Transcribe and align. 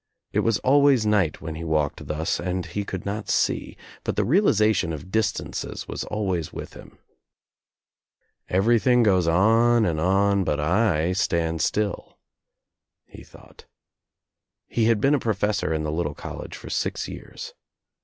It 0.33 0.39
was 0.39 0.57
always 0.61 1.05
night 1.05 1.41
when 1.41 1.53
he 1.53 1.63
walked 1.63 2.07
thus 2.07 2.39
and 2.39 2.65
he 2.65 2.83
could 2.83 3.05
not 3.05 3.29
see, 3.29 3.77
but 4.03 4.15
the 4.15 4.25
realization 4.25 4.93
of 4.93 5.11
distances 5.11 5.87
was 5.87 6.03
always 6.05 6.51
with 6.51 6.73
him. 6.73 6.97
"Everything 8.49 9.03
goes 9.03 9.27
on 9.27 9.85
and 9.85 9.99
on 10.01 10.43
but 10.43 10.59
I 10.59 11.13
stand 11.13 11.61
still," 11.61 12.17
he 13.05 13.23
thought. 13.23 13.67
He 14.67 14.85
had 14.85 14.99
been 15.01 15.13
a 15.13 15.19
professor 15.19 15.71
in 15.71 15.83
the 15.83 15.91
little 15.91 16.15
college 16.15 16.57
for 16.57 16.71
six 16.71 17.07
years. 17.07 17.53